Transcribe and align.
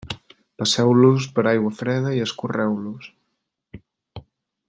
Passeu-los 0.61 1.27
per 1.35 1.43
aigua 1.51 1.73
freda 1.83 2.15
i 2.19 2.23
escorreu-los. 2.25 3.13